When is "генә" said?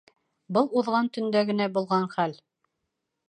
1.49-1.67